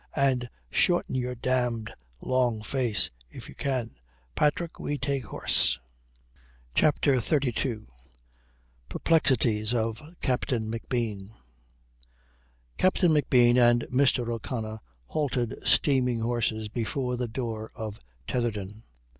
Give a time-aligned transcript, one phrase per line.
[0.15, 3.93] And shorten your damned long face, if you can.
[4.33, 5.77] Patrick, we take horse."
[6.73, 7.85] CHAPTER XXXII
[8.89, 11.29] PERPLEXITIES OF CAPTAIN McBEAN
[12.79, 14.27] Captain McBean and Mr.
[14.27, 18.81] O'Connor halted steaming horses before the door of Tetherdown.